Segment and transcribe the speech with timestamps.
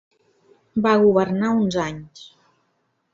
[0.85, 2.25] Va governar uns anys.